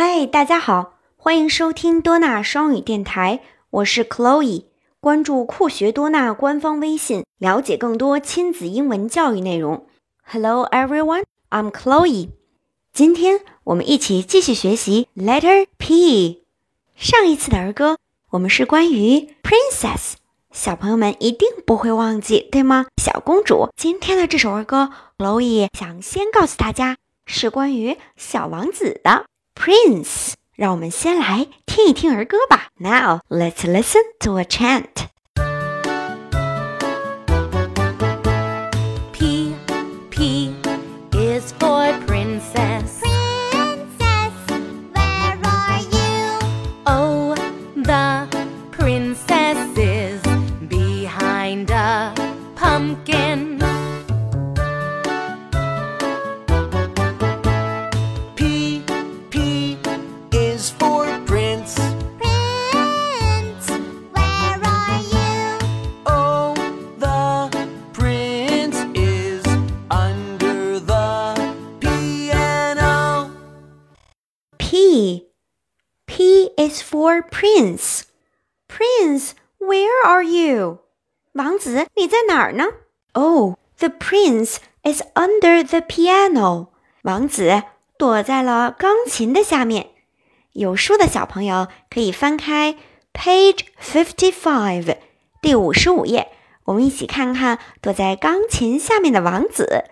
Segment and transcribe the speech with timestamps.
[0.00, 4.66] 嗨，大家好，欢迎收听多纳双语电台，我是 Chloe。
[5.00, 9.88] 关注酷学多纳官方微信，了解更多亲子英文教育内容。
[10.22, 12.28] Hello everyone, I'm Chloe。
[12.92, 16.44] 今天我们一起继续学习 Letter P。
[16.94, 17.98] 上一次的儿歌，
[18.30, 20.12] 我们是关于 Princess，
[20.52, 22.86] 小朋友们一定不会忘记，对吗？
[23.02, 23.68] 小公主。
[23.76, 29.26] 今天的这首儿歌，Chloe 想先告诉大家，是关于小王子的
[29.57, 30.33] Prince。
[30.55, 32.67] 让我们先来听一听儿歌吧。
[32.77, 35.07] Now let's listen to a chant.
[39.11, 39.55] P
[40.11, 40.53] P
[41.11, 43.01] is for princess.
[43.51, 44.33] Princess,
[44.93, 46.39] where are you?
[46.85, 47.35] Oh,
[47.75, 48.27] the
[48.71, 49.36] princess
[74.98, 75.28] P.
[76.06, 78.02] P is for Prince.
[78.66, 80.80] Prince, where are you?
[81.34, 82.64] 王子，你在哪儿呢
[83.12, 86.70] ？Oh, the prince is under the piano.
[87.02, 87.62] 王子
[87.96, 89.90] 躲在了钢琴的下面。
[90.54, 92.76] 有书的小朋友可以翻开
[93.12, 94.96] page fifty-five，
[95.40, 96.32] 第五十五页，
[96.64, 99.84] 我们一起看看躲在钢琴下面的王子，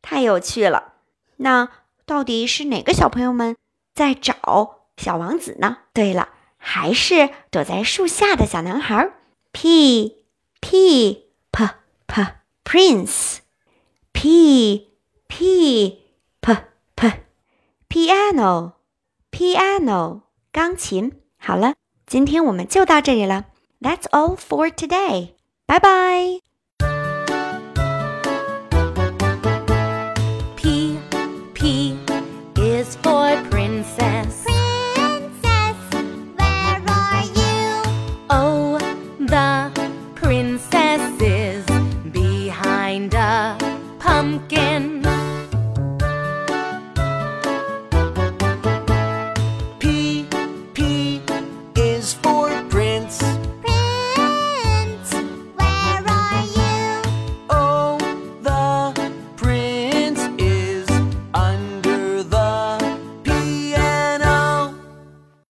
[0.00, 0.94] 太有趣了。
[1.36, 1.68] 那
[2.06, 3.56] 到底是哪个小朋友们
[3.94, 5.78] 在找小王子呢？
[5.92, 9.12] 对了，还是躲在树下的小男孩。
[9.52, 10.24] P
[10.60, 11.68] P P
[12.06, 12.26] P
[12.64, 13.38] Prince
[14.12, 14.88] P
[15.28, 16.02] P
[16.40, 16.56] P
[16.96, 17.12] P
[17.88, 18.72] Piano
[19.30, 21.20] Piano 钢琴。
[21.38, 21.74] 好了，
[22.06, 23.46] 今天我们就到这里了。
[23.80, 25.34] That's all for today.
[25.66, 26.43] Bye bye.
[44.64, 44.93] man.